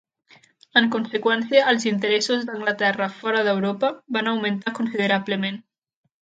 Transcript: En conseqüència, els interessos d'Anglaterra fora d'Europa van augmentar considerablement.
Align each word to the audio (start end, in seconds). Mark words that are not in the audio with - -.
En 0.79 0.87
conseqüència, 0.93 1.61
els 1.73 1.85
interessos 1.91 2.47
d'Anglaterra 2.47 3.11
fora 3.19 3.45
d'Europa 3.49 3.93
van 4.17 4.31
augmentar 4.33 4.75
considerablement. 4.81 5.63